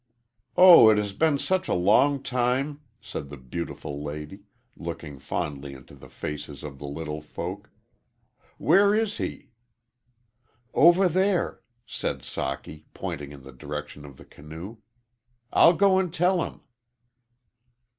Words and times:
"Oh, 0.57 0.89
it 0.89 0.97
has 0.97 1.13
been 1.13 1.37
such 1.37 1.67
a 1.67 1.75
long 1.75 2.23
time!" 2.23 2.81
said 3.01 3.29
"the 3.29 3.37
beautiful 3.37 4.03
lady," 4.03 4.39
looking 4.75 5.19
fondly 5.19 5.75
into 5.75 5.93
the 5.93 6.09
faces 6.09 6.63
of. 6.63 6.79
the 6.79 6.87
little 6.87 7.21
folk. 7.21 7.69
"Where 8.57 8.95
is 8.95 9.17
he?" 9.17 9.51
"Over 10.73 11.07
there," 11.07 11.61
said 11.85 12.21
Socky, 12.23 12.85
pointing 12.95 13.31
in 13.31 13.43
the 13.43 13.53
direction 13.53 14.03
of 14.03 14.17
the 14.17 14.25
canoe. 14.25 14.77
"I'll 15.53 15.73
go 15.75 15.99
and 15.99 16.11
tell 16.11 16.43
him." 16.45 16.61